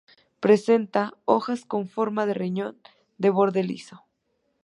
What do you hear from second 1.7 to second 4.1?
forma de riñón, de borde liso.